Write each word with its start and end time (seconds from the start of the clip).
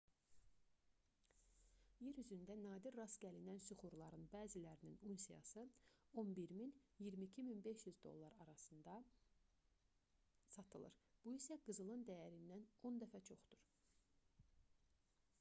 yer 2.05 2.15
üzündə 2.21 2.55
nadir 2.61 2.95
rast 2.99 3.19
gəlinən 3.25 3.59
süxurların 3.65 4.23
bəzilərinin 4.35 4.95
unsiyası 5.09 5.65
11 6.23 6.55
000- 6.61 6.73
22 7.09 7.45
500 7.69 7.87
abş 7.93 8.01
dolları 8.07 8.41
arasında 8.47 8.97
satılır 10.57 10.97
bu 11.27 11.35
isə 11.41 11.59
qızılın 11.69 12.07
dəyərindən 12.11 12.65
10 12.93 12.99
dəfə 13.07 13.23
çoxdur 13.31 13.65